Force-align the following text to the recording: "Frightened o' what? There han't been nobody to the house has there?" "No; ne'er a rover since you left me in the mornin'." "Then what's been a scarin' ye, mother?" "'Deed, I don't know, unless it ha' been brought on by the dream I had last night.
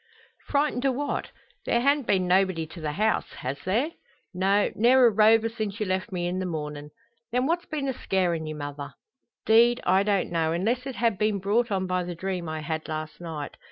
"Frightened 0.47 0.83
o' 0.83 0.91
what? 0.91 1.29
There 1.67 1.79
han't 1.79 2.07
been 2.07 2.27
nobody 2.27 2.65
to 2.65 2.81
the 2.81 2.93
house 2.93 3.33
has 3.33 3.59
there?" 3.65 3.91
"No; 4.33 4.71
ne'er 4.73 5.05
a 5.05 5.11
rover 5.11 5.47
since 5.47 5.79
you 5.79 5.85
left 5.85 6.11
me 6.11 6.25
in 6.25 6.39
the 6.39 6.47
mornin'." 6.47 6.89
"Then 7.31 7.45
what's 7.45 7.67
been 7.67 7.87
a 7.87 7.93
scarin' 7.93 8.47
ye, 8.47 8.55
mother?" 8.55 8.95
"'Deed, 9.45 9.79
I 9.83 10.01
don't 10.01 10.31
know, 10.31 10.53
unless 10.53 10.87
it 10.87 10.95
ha' 10.95 11.15
been 11.15 11.37
brought 11.37 11.69
on 11.69 11.85
by 11.85 12.03
the 12.03 12.15
dream 12.15 12.49
I 12.49 12.61
had 12.61 12.87
last 12.87 13.21
night. 13.21 13.57